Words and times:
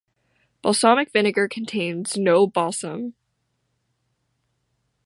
Balsamic 0.63 1.11
vinegar 1.11 1.47
contains 1.47 2.17
no 2.17 2.47
balsam. 2.47 3.13